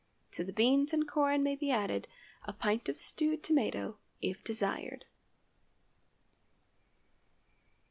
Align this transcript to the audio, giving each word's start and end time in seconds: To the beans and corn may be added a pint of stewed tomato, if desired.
To 0.31 0.43
the 0.43 0.51
beans 0.51 0.93
and 0.93 1.07
corn 1.07 1.43
may 1.43 1.55
be 1.55 1.69
added 1.69 2.07
a 2.45 2.53
pint 2.53 2.89
of 2.89 2.97
stewed 2.97 3.43
tomato, 3.43 3.99
if 4.19 4.43
desired. 4.43 5.05